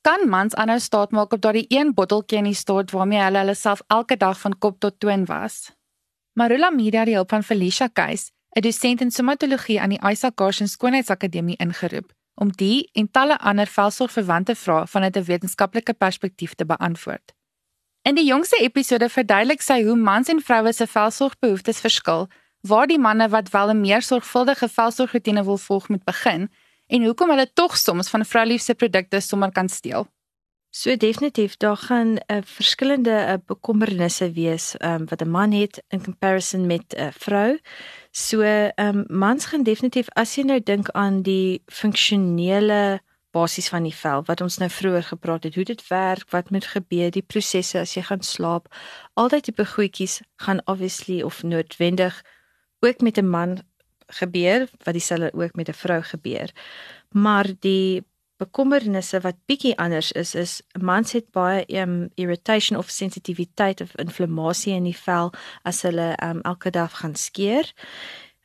Kan 0.00 0.28
mans 0.28 0.54
aanhou 0.54 0.78
staat 0.80 1.10
maak 1.10 1.32
op 1.32 1.40
daardie 1.44 1.66
een 1.68 1.92
botteltjie 1.94 2.38
in 2.38 2.46
die 2.48 2.56
stort 2.56 2.90
waarmee 2.90 3.20
hulle 3.20 3.38
hulle 3.38 3.54
self 3.54 3.82
elke 3.86 4.16
dag 4.16 4.38
van 4.40 4.58
kop 4.58 4.78
tot 4.80 5.00
toon 5.00 5.24
was? 5.28 5.72
Marula 6.32 6.70
Media 6.70 7.04
die 7.04 7.14
hulp 7.14 7.28
van 7.28 7.42
Felicia 7.42 7.88
Keys, 7.88 8.30
'n 8.56 8.60
dosent 8.60 9.00
in 9.00 9.10
somatologie 9.10 9.80
aan 9.80 9.90
die 9.90 10.00
Isaac 10.10 10.34
Carson 10.34 10.68
Skoonheidsakademie 10.68 11.56
ingeroep 11.56 12.12
om 12.34 12.48
die 12.52 12.88
en 12.92 13.10
talle 13.10 13.36
ander 13.38 13.66
velsorgverwante 13.66 14.54
vrae 14.54 14.86
vanuit 14.86 15.16
'n 15.16 15.24
wetenskaplike 15.24 15.92
perspektief 15.92 16.54
te 16.54 16.64
beantwoord. 16.64 17.34
In 18.02 18.14
die 18.14 18.24
jongste 18.24 18.56
episode 18.56 19.08
verduidelik 19.08 19.62
sy 19.62 19.84
hoe 19.84 19.96
mans 19.96 20.28
en 20.28 20.40
vroue 20.40 20.72
se 20.72 20.86
velsorgbehoeftes 20.86 21.80
verskil, 21.80 22.28
waar 22.60 22.86
die 22.86 22.98
manne 22.98 23.28
wat 23.28 23.50
wel 23.50 23.70
'n 23.70 23.80
meer 23.80 24.02
sorgvuldige 24.02 24.68
velsorgroetine 24.68 25.44
wil 25.44 25.58
volg 25.58 25.88
moet 25.88 26.04
begin 26.04 26.50
en 26.90 27.04
hoekom 27.06 27.30
hulle 27.30 27.46
tog 27.54 27.76
soms 27.78 28.10
van 28.10 28.26
vrouliefse 28.26 28.74
produkte 28.74 29.20
sommer 29.20 29.52
kan 29.52 29.68
steel. 29.68 30.08
So 30.70 30.96
definitief, 30.96 31.56
daar 31.56 31.76
gaan 31.76 32.14
'n 32.14 32.20
uh, 32.26 32.38
verskillende 32.44 33.10
uh, 33.10 33.34
bekommernisse 33.46 34.32
wees 34.32 34.74
um, 34.78 35.06
wat 35.08 35.22
'n 35.22 35.30
man 35.30 35.52
het 35.52 35.82
in 35.88 36.02
comparison 36.02 36.66
met 36.66 36.94
'n 36.94 37.00
uh, 37.00 37.08
vrou. 37.10 37.58
So 38.10 38.42
um, 38.76 39.04
mans 39.08 39.44
gaan 39.44 39.62
definitief 39.62 40.08
as 40.08 40.34
jy 40.34 40.42
nou 40.42 40.60
dink 40.62 40.88
aan 40.90 41.22
die 41.22 41.62
funksionele 41.66 43.00
basis 43.30 43.68
van 43.68 43.82
die 43.82 43.94
vel 43.94 44.22
wat 44.26 44.40
ons 44.40 44.58
nou 44.58 44.70
vroeër 44.70 45.02
gepraat 45.02 45.42
het, 45.42 45.54
hoe 45.54 45.64
dit 45.64 45.88
werk, 45.88 46.30
wat 46.30 46.50
moet 46.50 46.66
gebeur, 46.66 47.10
die 47.10 47.22
prosesse 47.22 47.78
as 47.78 47.94
jy 47.94 48.02
gaan 48.02 48.22
slaap, 48.22 48.74
al 49.14 49.28
daai 49.28 49.40
tipe 49.40 49.66
goedjies 49.66 50.20
gaan 50.36 50.60
obviously 50.64 51.22
of 51.22 51.42
noodwendig 51.42 52.22
ook 52.80 53.00
met 53.00 53.18
'n 53.18 53.28
man 53.28 53.62
gebeur 54.18 54.68
wat 54.84 54.94
dieselfde 54.94 55.32
ook 55.32 55.54
met 55.54 55.68
'n 55.68 55.80
vrou 55.82 56.02
gebeur. 56.02 56.50
Maar 57.10 57.46
die 57.60 58.04
bekommernisse 58.40 59.20
wat 59.20 59.36
bietjie 59.50 59.76
anders 59.78 60.12
is 60.16 60.34
is 60.34 60.60
mans 60.80 61.12
het 61.16 61.28
baie 61.36 61.64
um, 61.82 62.08
irritation 62.14 62.78
of 62.78 62.90
sensitiwiteit 62.90 63.80
of 63.84 63.96
inflammasie 64.00 64.74
in 64.74 64.88
die 64.88 64.96
vel 64.96 65.32
as 65.68 65.82
hulle 65.86 66.14
um, 66.24 66.40
elke 66.48 66.72
dag 66.72 66.94
gaan 67.02 67.16
skeer 67.20 67.68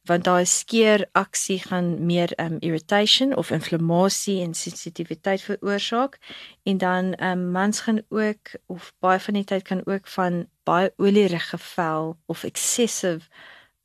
want 0.06 0.28
daai 0.28 0.46
skeer 0.46 1.06
aksie 1.18 1.58
gaan 1.64 1.88
meer 2.06 2.34
um, 2.42 2.58
irritation 2.60 3.34
of 3.36 3.54
inflammasie 3.56 4.42
en 4.44 4.54
sensitiwiteit 4.54 5.46
veroorsaak 5.48 6.20
en 6.64 6.82
dan 6.84 7.14
um, 7.24 7.48
mans 7.56 7.86
gaan 7.88 8.04
ook 8.10 8.54
of 8.68 8.92
baie 9.00 9.20
van 9.20 9.40
die 9.40 9.48
tyd 9.54 9.64
kan 9.72 9.86
ook 9.86 10.12
van 10.18 10.44
baie 10.68 10.92
olierige 10.98 11.58
vel 11.72 12.18
of 12.26 12.44
excessive 12.44 13.32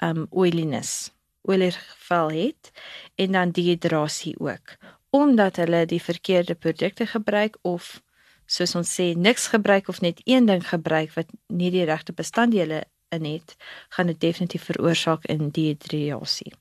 um 0.02 0.26
oiliness 0.30 1.12
oilig 1.42 1.78
vel 2.08 2.30
het 2.30 2.70
en 3.14 3.32
dan 3.32 3.50
dehydrasie 3.50 4.38
ook 4.38 4.76
omdat 5.10 5.56
hulle 5.56 5.86
die 5.86 6.02
verkeerde 6.02 6.54
produkte 6.54 7.06
gebruik 7.06 7.58
of 7.62 8.02
soos 8.46 8.74
ons 8.74 8.94
sê 9.00 9.12
niks 9.16 9.46
gebruik 9.54 9.88
of 9.88 10.00
net 10.00 10.20
een 10.24 10.46
ding 10.46 10.68
gebruik 10.68 11.14
wat 11.14 11.30
nie 11.46 11.70
die 11.70 11.84
regte 11.84 12.12
bestanddele 12.12 12.84
in 13.08 13.24
het 13.24 13.56
gaan 13.88 14.06
dit 14.06 14.20
definitief 14.20 14.64
veroorsaak 14.70 15.24
in 15.24 15.50
dehydrasie 15.50 16.52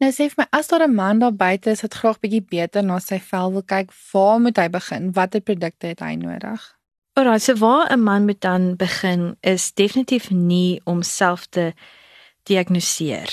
Nou 0.00 0.08
sê 0.16 0.30
vir 0.32 0.38
my 0.40 0.46
as 0.56 0.68
daar 0.68 0.82
'n 0.86 0.94
man 0.94 1.18
daar 1.18 1.34
buite 1.36 1.70
is 1.70 1.82
wat 1.84 1.94
graag 1.94 2.20
bietjie 2.20 2.40
beter 2.40 2.82
na 2.82 2.98
sy 2.98 3.18
vel 3.20 3.52
wil 3.52 3.62
kyk, 3.62 3.90
waar 4.12 4.40
moet 4.40 4.56
hy 4.56 4.68
begin? 4.68 5.12
Watter 5.12 5.40
produkte 5.40 5.86
het 5.86 6.00
hy 6.00 6.14
nodig? 6.14 6.60
Alraai, 7.18 7.38
so 7.38 7.54
waar 7.54 7.92
'n 7.92 8.02
man 8.02 8.24
moet 8.24 8.40
dan 8.40 8.76
begin 8.76 9.36
is 9.40 9.72
definitief 9.72 10.30
nie 10.30 10.80
om 10.84 11.02
self 11.02 11.46
te 11.46 11.74
diagnoseer. 12.42 13.28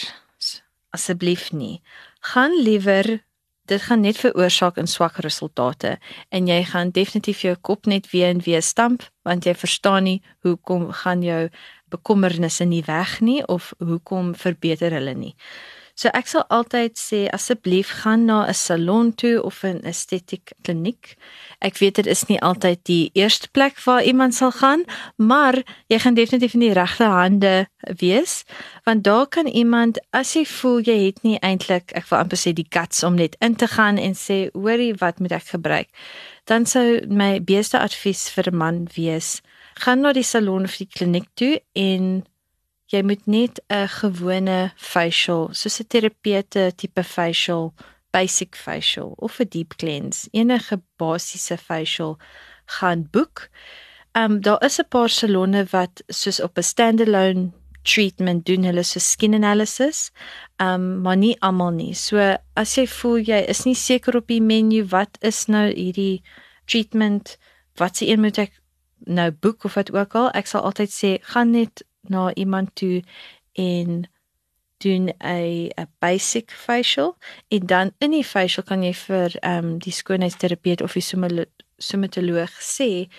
Asseblief 0.98 1.52
nie. 1.54 1.82
Gaan 2.34 2.58
liewer 2.64 3.20
dit 3.68 3.82
gaan 3.84 4.02
net 4.02 4.18
veroorsaak 4.18 4.78
in 4.80 4.88
swak 4.88 5.20
resultate 5.24 5.98
en 6.32 6.48
jy 6.48 6.62
gaan 6.70 6.94
definitief 6.96 7.44
jou 7.44 7.56
kop 7.70 7.86
net 7.92 8.08
weer 8.14 8.32
en 8.32 8.40
weer 8.46 8.64
stamp 8.64 9.04
want 9.28 9.46
jy 9.46 9.54
verstaan 9.60 10.08
nie 10.08 10.22
hoekom 10.48 10.88
gaan 11.02 11.24
jou 11.26 11.42
bekommernisse 11.92 12.66
nie 12.68 12.84
weg 12.88 13.20
nie 13.20 13.42
of 13.48 13.74
hoekom 13.84 14.34
verbeter 14.36 14.96
hulle 14.96 15.14
nie. 15.16 15.34
So 15.98 16.12
ek 16.14 16.28
sal 16.30 16.44
altyd 16.54 16.94
sê 17.02 17.24
asseblief 17.34 17.90
gaan 18.04 18.28
na 18.30 18.46
'n 18.46 18.54
salon 18.54 19.08
toe 19.18 19.42
of 19.42 19.64
'n 19.64 19.82
estetiek 19.82 20.54
kliniek. 20.62 21.18
Ek 21.60 21.78
weet 21.82 21.96
dit 21.96 22.06
is 22.06 22.28
nie 22.30 22.40
altyd 22.40 22.80
die 22.86 23.10
eerste 23.14 23.50
plek 23.50 23.82
waar 23.86 24.04
iemand 24.04 24.36
sal 24.36 24.52
gaan, 24.52 24.86
maar 25.18 25.56
jy 25.90 26.00
gaan 26.00 26.14
definitief 26.14 26.54
in 26.54 26.60
die 26.60 26.74
regte 26.74 27.04
hande 27.04 27.68
wees, 28.00 28.44
want 28.86 29.04
daar 29.04 29.28
kan 29.28 29.48
iemand 29.48 29.98
as 30.12 30.36
jy 30.36 30.46
voel 30.46 30.80
jy 30.82 31.06
het 31.06 31.24
nie 31.24 31.40
eintlik 31.40 31.92
ek 31.96 32.06
wil 32.10 32.20
amper 32.20 32.38
sê 32.38 32.54
die 32.54 32.70
guts 32.70 33.04
om 33.04 33.16
net 33.16 33.36
in 33.40 33.56
te 33.56 33.68
gaan 33.68 33.98
en 33.98 34.14
sê 34.14 34.50
hoorie 34.54 34.94
wat 34.94 35.20
moet 35.20 35.32
ek 35.32 35.48
gebruik? 35.50 35.90
Dan 36.46 36.66
sou 36.66 37.02
my 37.10 37.40
beste 37.42 37.80
advies 37.80 38.30
vir 38.30 38.52
'n 38.52 38.58
man 38.58 38.88
wees, 38.96 39.42
gaan 39.74 40.02
na 40.02 40.14
die 40.14 40.24
salon 40.24 40.64
of 40.64 40.78
die 40.78 40.90
kliniek 40.96 41.28
toe 41.34 41.62
en 41.74 42.24
jy 42.88 43.02
moet 43.04 43.26
net 43.28 43.60
'n 43.70 43.88
gewone 43.88 44.72
facial, 44.76 45.50
soos 45.52 45.80
'n 45.80 45.88
terapeute 45.88 46.72
tipe 46.76 47.04
facial, 47.04 47.74
basic 48.12 48.56
facial 48.56 49.14
of 49.18 49.40
'n 49.40 49.48
deep 49.50 49.78
cleanse, 49.78 50.30
enige 50.32 50.82
basiese 50.98 51.58
facial 51.58 52.18
gaan 52.66 53.08
boek. 53.12 53.50
Um, 54.14 54.42
daar 54.42 54.64
is 54.64 54.80
'n 54.80 54.88
paar 54.90 55.10
salonne 55.10 55.66
wat 55.72 56.04
soos 56.08 56.40
op 56.42 56.58
'n 56.58 56.64
standalone 56.64 57.52
treatment 57.82 58.46
doen 58.46 58.64
hulle 58.64 58.84
so 58.84 59.00
skin 59.00 59.34
analysis. 59.34 60.12
Um, 60.58 61.02
maar 61.02 61.18
nie 61.18 61.36
almal 61.40 61.72
nie. 61.72 61.94
So 61.94 62.38
as 62.54 62.76
jy 62.76 62.88
voel 62.88 63.18
jy 63.18 63.42
is 63.48 63.64
nie 63.66 63.76
seker 63.76 64.18
op 64.20 64.28
die 64.28 64.42
menu 64.42 64.84
wat 64.92 65.18
is 65.22 65.46
nou 65.48 65.68
hierdie 65.74 66.22
treatment, 66.66 67.38
wat 67.76 67.98
se 67.98 68.08
een 68.08 68.22
moet 68.22 68.38
ek 68.38 68.52
nou 69.06 69.32
boek 69.32 69.64
of 69.64 69.78
wat 69.80 69.92
ook 69.94 70.16
al, 70.16 70.32
ek 70.34 70.48
sal 70.48 70.66
altyd 70.68 70.92
sê 70.92 71.18
gaan 71.22 71.52
net 71.52 71.84
na 72.10 72.34
iemand 72.34 72.76
toe 72.76 73.02
en 73.54 74.08
doen 74.78 75.10
'n 75.10 75.70
'n 75.78 75.90
basic 76.00 76.52
facial 76.52 77.18
en 77.48 77.66
dan 77.66 77.92
in 77.98 78.12
die 78.12 78.24
facial 78.24 78.64
kan 78.64 78.84
jy 78.84 78.94
vir 78.94 79.36
ehm 79.42 79.66
um, 79.66 79.78
die 79.80 79.92
skoonheidsterapeut 79.92 80.82
of 80.82 80.94
die 80.94 81.08
somatoloog 81.78 82.54
sê 82.62 83.10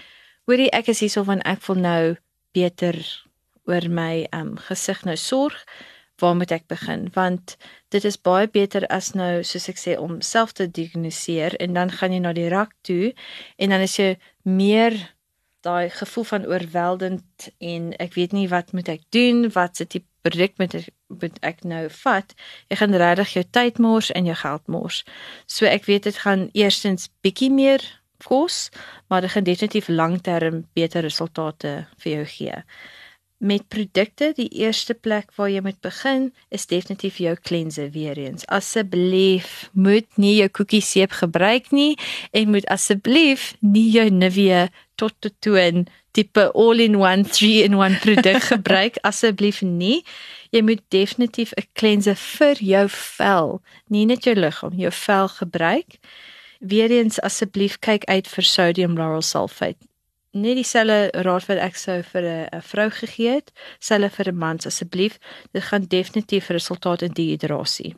hoorie 0.46 0.70
ek 0.70 0.88
is 0.88 1.00
hierso 1.00 1.24
van 1.24 1.42
ek 1.42 1.66
wil 1.66 1.76
nou 1.76 2.16
beter 2.52 2.96
oor 3.64 3.88
my 3.88 4.26
ehm 4.30 4.40
um, 4.40 4.56
gesig 4.56 5.04
nou 5.04 5.16
sorg 5.16 5.64
waar 6.18 6.36
moet 6.36 6.50
ek 6.50 6.66
begin? 6.66 7.08
Want 7.14 7.56
dit 7.88 8.04
is 8.04 8.18
baie 8.20 8.48
beter 8.50 8.86
as 8.86 9.12
nou 9.14 9.42
soos 9.46 9.68
ek 9.70 9.78
sê 9.78 9.94
om 9.98 10.20
self 10.24 10.52
te 10.52 10.66
diagnoseer 10.66 11.56
en 11.62 11.78
dan 11.78 11.92
gaan 11.94 12.14
jy 12.14 12.18
na 12.22 12.32
die 12.34 12.48
rak 12.50 12.74
toe 12.86 13.12
en 13.56 13.74
dan 13.74 13.84
is 13.86 13.96
jy 13.98 14.16
meer 14.42 14.96
daai 15.60 15.90
gevoel 15.90 16.24
van 16.24 16.46
oorweldend 16.46 17.48
en 17.58 17.90
ek 17.98 18.14
weet 18.14 18.32
nie 18.32 18.48
wat 18.48 18.72
moet 18.72 18.88
ek 18.88 19.02
doen, 19.14 19.48
wat 19.54 19.76
se 19.76 19.86
tipe 19.86 20.06
produk 20.26 20.54
moet 20.58 20.74
ek 20.74 20.88
moet 21.08 21.38
ek 21.46 21.62
nou 21.64 21.86
vat? 22.02 22.34
Ek 22.68 22.82
gaan 22.82 22.96
regtig 23.00 23.32
jou 23.38 23.44
tyd 23.56 23.78
mors 23.80 24.10
en 24.12 24.28
jou 24.28 24.36
geld 24.36 24.66
mors. 24.68 25.02
So 25.46 25.66
ek 25.66 25.88
weet 25.88 26.10
dit 26.10 26.20
gaan 26.24 26.48
eerstens 26.52 27.08
bietjie 27.24 27.50
meer 27.50 27.82
kos, 28.24 28.68
maar 29.08 29.22
dit 29.24 29.30
gaan 29.30 29.46
definitief 29.46 29.88
lankterm 29.88 30.64
beter 30.74 31.02
resultate 31.06 31.86
vir 32.02 32.12
jou 32.12 32.24
gee. 32.36 32.62
Met 33.38 33.68
produkte, 33.70 34.32
die 34.34 34.48
eerste 34.50 34.94
plek 34.98 35.30
waar 35.36 35.50
jy 35.50 35.60
moet 35.62 35.78
begin 35.80 36.32
is 36.50 36.66
definitief 36.66 37.20
jou 37.22 37.36
cleanser 37.38 37.92
weer 37.94 38.18
eens. 38.18 38.42
Asseblief, 38.50 39.68
moet 39.72 40.08
nie 40.18 40.34
jou 40.40 40.48
koekie 40.50 40.82
seep 40.82 41.14
gebruik 41.20 41.70
nie 41.70 41.94
en 42.34 42.50
moet 42.50 42.66
asseblief 42.66 43.52
nie 43.62 43.86
jou 43.94 44.08
Nivea 44.10 44.66
tot 44.98 45.14
tot 45.22 45.34
toon 45.44 45.86
tipe 46.16 46.44
all-in-one 46.52 47.24
3-in-1 47.36 47.98
produk 48.02 48.42
gebruik 48.52 48.98
asseblief 49.06 49.60
nie. 49.62 50.02
Jy 50.50 50.62
moet 50.66 50.82
definitief 50.94 51.52
'n 51.54 51.68
cleanser 51.78 52.16
vir 52.16 52.56
jou 52.72 52.86
vel, 52.88 53.60
nie 53.88 54.06
net 54.06 54.24
jou 54.24 54.34
liggaam, 54.34 54.74
jou 54.74 54.92
vel 54.92 55.28
gebruik. 55.28 55.98
Weereens 56.58 57.20
asseblief 57.20 57.78
kyk 57.78 58.04
uit 58.10 58.26
vir 58.26 58.44
sodium 58.44 58.96
lauryl 58.98 59.22
sulfate. 59.22 59.78
Nie 60.34 60.54
dieselfde 60.54 61.22
raad 61.24 61.46
wat 61.48 61.58
ek 61.58 61.76
sou 61.76 62.02
vir 62.02 62.24
'n 62.52 62.62
vrou 62.62 62.90
gegee 62.90 63.30
het, 63.38 63.52
selfe 63.78 64.16
vir 64.16 64.32
'n 64.32 64.38
man 64.38 64.58
asseblief. 64.66 65.18
Dit 65.52 65.62
gaan 65.62 65.86
definitief 65.88 66.48
resultaat 66.48 67.02
in 67.02 67.12
dehydrasie. 67.12 67.94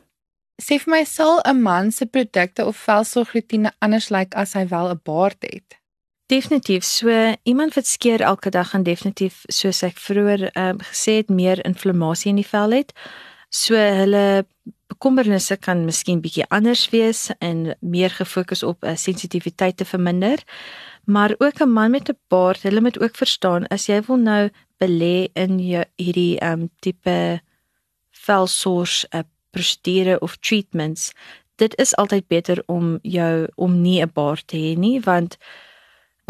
Sê 0.61 0.77
vir 0.77 0.91
my 0.91 1.03
sal 1.03 1.41
'n 1.45 1.61
man 1.61 1.91
se 1.91 2.05
produkte 2.05 2.65
of 2.65 2.77
velsorgroetine 2.77 3.71
anders 3.79 4.09
lyk 4.09 4.19
like 4.19 4.37
as 4.37 4.53
hy 4.53 4.67
wel 4.67 4.91
'n 4.91 5.01
baard 5.03 5.41
het? 5.41 5.80
Definitief. 6.31 6.83
So 6.83 7.35
iemand 7.43 7.73
wat 7.73 7.85
skeer 7.85 8.21
elke 8.21 8.49
dag 8.49 8.69
gaan 8.69 8.83
definitief 8.83 9.41
soos 9.51 9.81
ek 9.83 9.97
vroeër 9.99 10.45
ehm 10.51 10.77
um, 10.77 10.77
gesê 10.79 11.17
het 11.19 11.29
meer 11.29 11.59
inflammasie 11.67 12.29
in 12.31 12.37
die 12.39 12.47
vel 12.47 12.71
het. 12.71 12.93
So 13.51 13.75
hulle 13.75 14.45
bekommernisse 14.87 15.57
kan 15.59 15.81
miskien 15.83 16.21
bietjie 16.23 16.45
anders 16.47 16.85
wees 16.93 17.25
en 17.39 17.73
meer 17.79 18.15
gefokus 18.15 18.63
op 18.63 18.79
'n 18.83 18.93
uh, 18.93 18.95
sensitiwiteit 18.95 19.77
te 19.77 19.85
verminder. 19.85 20.39
Maar 21.05 21.35
ook 21.37 21.59
'n 21.59 21.69
man 21.69 21.91
met 21.91 22.09
'n 22.09 22.17
baard, 22.27 22.63
hulle 22.63 22.81
moet 22.81 22.99
ook 22.99 23.15
verstaan 23.15 23.67
as 23.67 23.85
jy 23.85 24.01
wil 24.07 24.17
nou 24.17 24.49
belê 24.83 25.27
in 25.33 25.59
jou 25.59 25.83
hierdie 25.95 26.39
ehm 26.39 26.61
um, 26.61 26.69
tipe 26.79 27.41
velsors 28.11 29.05
uh, 29.15 29.19
prosedure 29.49 30.19
of 30.19 30.37
treatments, 30.37 31.11
dit 31.55 31.75
is 31.79 31.95
altyd 31.95 32.27
beter 32.27 32.63
om 32.65 32.99
jou 33.01 33.47
om 33.55 33.81
nie 33.81 34.01
'n 34.01 34.11
baard 34.13 34.47
te 34.47 34.57
hê 34.57 34.77
nie 34.77 34.99
want 35.01 35.37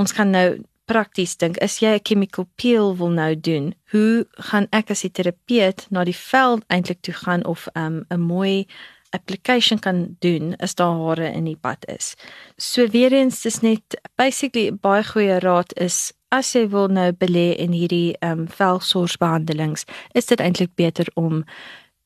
ons 0.01 0.15
gaan 0.17 0.33
nou 0.33 0.47
prakties 0.91 1.37
dink, 1.39 1.59
as 1.63 1.79
jy 1.79 1.95
'n 1.95 2.03
chemical 2.03 2.47
peel 2.55 2.95
wil 2.97 3.09
nou 3.09 3.35
doen, 3.35 3.73
hoe 3.91 4.25
gaan 4.49 4.67
ek 4.71 4.91
as 4.91 5.03
'n 5.05 5.11
terapeut 5.11 5.87
na 5.89 6.03
die 6.03 6.21
veld 6.31 6.63
eintlik 6.67 7.01
toe 7.01 7.13
gaan 7.13 7.45
of 7.45 7.67
'n 7.75 8.05
um, 8.09 8.19
mooi 8.19 8.67
application 9.11 9.79
kan 9.79 10.15
doen 10.19 10.55
as 10.55 10.75
daar 10.75 10.95
hare 10.95 11.31
in 11.31 11.43
die 11.43 11.57
pad 11.59 11.85
is. 11.87 12.15
So 12.57 12.87
weer 12.87 13.13
eens 13.13 13.41
dis 13.41 13.59
net 13.61 14.01
basically 14.15 14.71
baie 14.71 15.03
goeie 15.03 15.39
raad 15.39 15.73
is 15.79 16.13
as 16.31 16.53
jy 16.55 16.67
wil 16.71 16.87
nou 16.87 17.11
belê 17.11 17.55
in 17.59 17.71
hierdie 17.71 18.15
ehm 18.21 18.39
um, 18.39 18.47
velsorgsbehandelings, 18.47 19.85
is 20.15 20.25
dit 20.25 20.39
eintlik 20.39 20.75
beter 20.75 21.07
om 21.15 21.43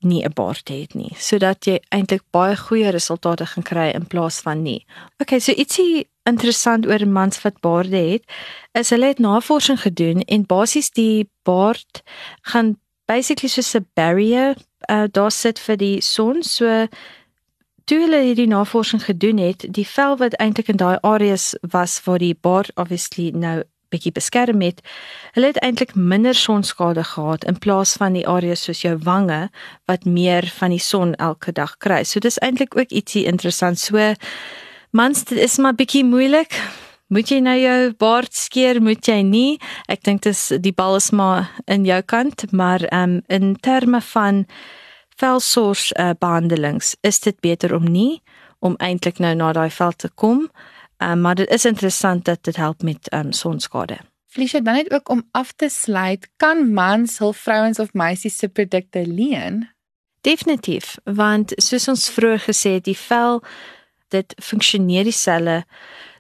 nie 0.02 0.24
'n 0.26 0.34
baard 0.34 0.66
te 0.66 0.74
hê 0.74 0.96
nie, 0.96 1.14
sodat 1.18 1.66
jy 1.66 1.80
eintlik 1.90 2.24
baie 2.32 2.56
goeie 2.56 2.90
resultate 2.92 3.46
gaan 3.46 3.64
kry 3.64 3.92
in 3.94 4.06
plaas 4.06 4.42
van 4.42 4.64
nie. 4.64 4.86
Okay, 5.22 5.40
so 5.40 5.52
ietsie 5.52 6.08
interessant 6.26 6.88
oor 6.90 7.08
mans 7.08 7.42
wat 7.42 7.60
baarde 7.62 7.98
het, 7.98 8.24
is 8.74 8.90
hulle 8.90 9.14
het 9.14 9.22
navorsing 9.24 9.80
gedoen 9.82 10.22
en 10.26 10.46
basies 10.50 10.90
die 10.92 11.30
baard 11.44 12.02
gaan 12.52 12.76
basically 13.06 13.50
soos 13.50 13.76
'n 13.76 13.86
barrier 13.94 14.56
uh, 14.90 15.06
daar 15.12 15.32
sit 15.32 15.60
vir 15.60 15.78
die 15.78 16.02
son. 16.02 16.44
So 16.44 16.88
toe 17.86 18.00
hulle 18.00 18.22
hierdie 18.22 18.48
navorsing 18.48 19.04
gedoen 19.04 19.38
het, 19.38 19.66
die 19.70 19.88
vel 19.88 20.18
wat 20.18 20.34
eintlik 20.42 20.68
in 20.68 20.82
daai 20.82 20.98
areas 21.02 21.54
was 21.62 22.02
waar 22.06 22.20
die 22.20 22.38
baard 22.42 22.72
obviously 22.76 23.30
nou 23.30 23.64
bietjie 23.94 24.12
beskerm 24.12 24.62
het, 24.62 24.82
hulle 25.38 25.52
het 25.54 25.62
eintlik 25.64 25.96
minder 25.96 26.36
sonskade 26.36 27.04
gehad 27.04 27.46
in 27.46 27.60
plaas 27.60 27.94
van 28.02 28.18
die 28.18 28.28
areas 28.28 28.66
soos 28.66 28.82
jou 28.82 28.98
wange 29.06 29.50
wat 29.86 30.06
meer 30.06 30.48
van 30.58 30.74
die 30.74 30.82
son 30.82 31.14
elke 31.16 31.52
dag 31.52 31.78
kry. 31.78 32.04
So 32.04 32.20
dis 32.20 32.40
eintlik 32.42 32.78
ook 32.78 32.90
ietsie 32.90 33.26
interessant. 33.26 33.80
So 33.80 34.14
mans, 34.96 35.24
dit 35.28 35.40
is 35.44 35.58
maar 35.60 35.76
bietjie 35.76 36.06
moeilik. 36.08 36.56
Moet 37.14 37.30
jy 37.30 37.38
nou 37.44 37.56
jou 37.60 37.80
baard 38.02 38.34
skeer, 38.34 38.80
moet 38.82 39.06
jy 39.06 39.20
nie? 39.28 39.58
Ek 39.92 40.02
dink 40.08 40.24
dis 40.26 40.48
die 40.64 40.74
bal 40.74 40.98
is 40.98 41.12
maar 41.14 41.52
in 41.70 41.86
jou 41.86 42.02
kant, 42.02 42.48
maar 42.52 42.88
ehm 42.90 43.20
um, 43.20 43.22
in 43.30 43.54
terme 43.62 44.02
van 44.02 44.46
velsors 45.20 45.92
uh, 46.00 46.16
behandelings 46.20 46.96
is 47.02 47.20
dit 47.20 47.38
beter 47.40 47.76
om 47.76 47.86
nie 47.86 48.24
om 48.60 48.76
eintlik 48.82 49.20
nou 49.22 49.36
na 49.36 49.52
daai 49.54 49.70
vel 49.70 49.94
te 49.94 50.10
kom. 50.10 50.48
Ehm 50.98 51.12
um, 51.12 51.22
maar 51.22 51.36
dit 51.36 51.50
is 51.50 51.66
interessant 51.66 52.26
dat 52.26 52.44
dit 52.44 52.56
help 52.56 52.82
met 52.82 53.10
ehm 53.10 53.28
um, 53.28 53.32
sonskade. 53.32 54.00
Felicia, 54.26 54.60
dan 54.60 54.74
net 54.74 54.92
ook 54.94 55.10
om 55.10 55.24
af 55.32 55.52
te 55.52 55.70
sluit, 55.70 56.28
kan 56.38 56.74
mans 56.74 57.20
hul 57.20 57.34
vrouens 57.34 57.80
of 57.80 57.94
meisies 57.94 58.38
se 58.38 58.48
produkte 58.48 59.08
leen? 59.08 59.70
Definitief, 60.22 60.98
want 61.04 61.54
soos 61.56 61.88
ons 61.88 62.10
vroeër 62.10 62.42
gesê 62.50 62.74
het, 62.80 62.84
die 62.84 62.98
vel 62.98 63.44
dit 64.16 64.36
funksioneer 64.42 65.08
dieselfde 65.08 65.64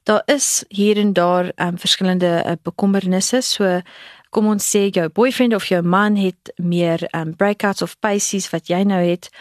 daar 0.06 0.22
is 0.30 0.64
hier 0.70 0.98
en 0.98 1.14
daar 1.14 1.52
um, 1.56 1.78
verskillende 1.80 2.44
uh, 2.46 2.52
bekommernisse. 2.62 3.42
So 3.42 3.82
kom 4.30 4.50
ons 4.52 4.68
sê 4.70 4.90
jou 4.94 5.08
boyfriend 5.10 5.56
of 5.56 5.66
jou 5.72 5.82
man 5.82 6.18
het 6.20 6.52
meer 6.62 7.08
um, 7.16 7.34
breakouts 7.36 7.82
of 7.82 7.98
paisies 8.00 8.52
wat 8.54 8.70
jy 8.70 8.84
nou 8.86 9.02
het. 9.02 9.32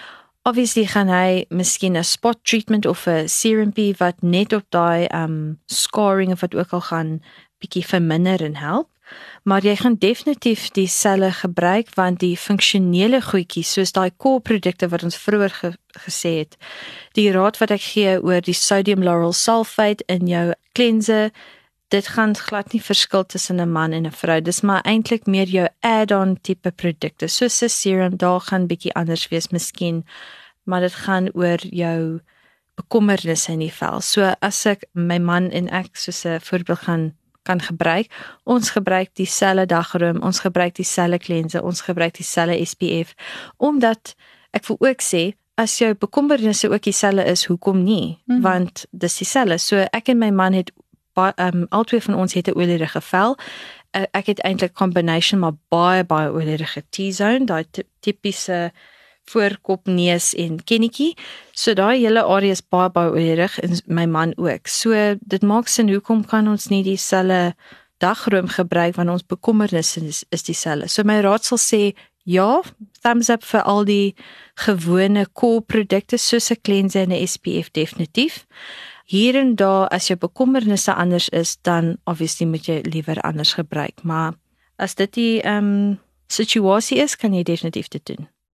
Obviously 0.49 0.87
gaan 0.89 1.09
hy 1.13 1.45
miskien 1.49 1.97
'n 1.97 2.05
spot 2.05 2.39
treatment 2.45 2.87
of 2.87 3.07
'n 3.07 3.29
serum 3.29 3.73
P 3.73 3.93
wat 3.99 4.23
net 4.23 4.53
op 4.53 4.65
daai 4.71 5.07
um 5.13 5.59
scarring 5.67 6.33
of 6.33 6.41
wat 6.41 6.55
ook 6.55 6.73
al 6.73 6.81
gaan 6.81 7.23
bietjie 7.61 7.85
verminder 7.85 8.43
en 8.43 8.57
help 8.57 8.94
maar 9.43 9.65
jy 9.65 9.77
gaan 9.77 9.97
definitief 10.01 10.69
die 10.77 10.89
selle 10.89 11.31
gebruik 11.33 11.95
want 11.95 12.21
die 12.21 12.37
funksionele 12.37 13.21
goedjies 13.23 13.73
soos 13.77 13.93
daai 13.93 14.11
koolprodukte 14.17 14.89
wat 14.89 15.03
ons 15.03 15.17
vroeër 15.17 15.57
ge 15.61 15.73
gesê 16.07 16.33
het 16.43 16.57
die 17.19 17.31
raad 17.33 17.59
wat 17.63 17.71
ek 17.71 17.85
gee 17.95 18.17
oor 18.21 18.41
die 18.41 18.57
sodium 18.57 19.03
lauryl 19.03 19.37
sulfate 19.37 20.05
in 20.09 20.27
jou 20.29 20.47
cleanser 20.73 21.31
dit 21.89 22.07
gaan 22.09 22.35
glad 22.35 22.73
nie 22.73 22.83
verskil 22.83 23.25
tussen 23.25 23.61
'n 23.61 23.71
man 23.71 23.93
en 23.93 24.07
'n 24.07 24.11
vrou. 24.11 24.41
Dis 24.41 24.61
maar 24.61 24.83
eintlik 24.83 25.27
meer 25.27 25.47
jou 25.47 25.69
add-on 25.81 26.39
tipe 26.41 26.71
produkte. 26.71 27.29
Soos 27.29 27.63
'n 27.63 27.69
serum 27.69 28.17
daar 28.17 28.41
gaan 28.41 28.67
bietjie 28.67 28.95
anders 28.95 29.29
wees 29.29 29.49
miskien 29.49 30.05
maar 30.65 30.81
dit 30.81 30.95
gaan 30.95 31.29
oor 31.33 31.61
jou 31.71 32.21
bekommernisse 32.75 33.53
in 33.53 33.63
die 33.63 33.73
vel. 33.73 34.01
So 34.01 34.35
as 34.43 34.65
ek 34.67 34.89
my 34.93 35.19
man 35.19 35.51
en 35.51 35.69
ek 35.69 35.97
soos 35.97 36.25
'n 36.25 36.41
voorbeeld 36.41 36.79
gaan 36.89 37.13
kan 37.45 37.61
gebruik. 37.63 38.11
Ons 38.43 38.71
gebruik 38.75 39.13
dieselfde 39.21 39.67
dagroom, 39.67 40.23
ons 40.23 40.41
gebruik 40.41 40.75
dieselfde 40.75 41.19
klense, 41.19 41.63
ons 41.63 41.81
gebruik 41.81 42.17
dieselfde 42.17 42.59
SPF 42.65 43.15
omdat 43.57 44.15
ek 44.51 44.67
wil 44.71 44.81
ook 44.81 45.03
sê 45.03 45.35
as 45.61 45.79
jou 45.79 45.93
bekommernisse 45.95 46.71
ook 46.71 46.83
dieselfde 46.83 47.25
is, 47.31 47.45
hoekom 47.47 47.83
nie? 47.83 48.19
Mm 48.25 48.35
-hmm. 48.35 48.43
Want 48.43 48.87
dis 48.91 49.17
dieselfde. 49.17 49.59
So 49.59 49.77
ek 49.77 50.09
en 50.09 50.19
my 50.19 50.31
man 50.31 50.53
het 50.53 50.73
um, 51.15 51.67
albei 51.69 52.01
van 52.01 52.15
ons 52.15 52.35
het 52.35 52.49
'n 52.49 52.59
olierige 52.59 53.01
vel. 53.01 53.37
Uh, 53.97 54.03
ek 54.11 54.27
het 54.27 54.41
eintlik 54.41 54.73
combination 54.73 55.41
maar 55.41 55.55
baie 55.69 56.05
baie 56.05 56.31
olierige 56.31 56.83
T-zone, 56.91 57.45
daai 57.45 57.65
tipiese 58.01 58.73
voorkop, 59.31 59.87
neus 59.87 60.33
en 60.35 60.59
kennetjie. 60.65 61.15
So 61.53 61.75
daai 61.75 62.01
hele 62.01 62.25
area 62.25 62.53
is 62.53 62.63
baie 62.63 62.91
baie 62.91 63.11
oorrig 63.15 63.59
en 63.65 63.79
my 63.87 64.07
man 64.07 64.35
ook. 64.37 64.69
So 64.69 65.15
dit 65.21 65.43
maak 65.43 65.69
sin 65.69 65.89
hoekom 65.89 66.25
kan 66.29 66.49
ons 66.49 66.69
nie 66.69 66.83
dieselfde 66.85 67.55
dagroom 68.03 68.49
gebruik 68.49 68.97
wanneer 68.97 69.19
ons 69.19 69.27
bekommernisse 69.27 70.03
is, 70.05 70.25
is 70.31 70.43
dieselfde. 70.43 70.89
So 70.89 71.05
my 71.05 71.21
raad 71.25 71.45
sal 71.47 71.59
sê 71.59 71.95
ja, 72.25 72.63
thumbs 73.05 73.29
up 73.29 73.45
vir 73.45 73.63
al 73.69 73.85
die 73.85 74.15
gewone 74.65 75.27
core 75.33 75.63
produkte 75.63 76.19
soos 76.19 76.51
'n 76.51 76.61
cleanser 76.63 77.03
en 77.03 77.13
'n 77.13 77.27
SPF 77.27 77.71
definitief. 77.71 78.47
Hier 79.07 79.37
en 79.37 79.55
daar 79.57 79.89
as 79.89 80.09
jou 80.09 80.17
bekommernisse 80.17 80.95
anders 80.95 81.29
is, 81.29 81.59
dan 81.63 81.97
obviously 82.05 82.47
moet 82.47 82.67
jy 82.67 82.81
liewer 82.83 83.21
anders 83.21 83.53
gebruik, 83.53 84.03
maar 84.03 84.33
as 84.77 84.95
dit 84.95 85.13
die 85.15 85.43
ehm 85.43 85.65
um, 85.65 85.99
situasie 86.27 86.99
is, 86.99 87.17
kan 87.17 87.35
jy 87.35 87.43
definitief 87.43 87.89
dit 87.89 88.07
doen. 88.07 88.29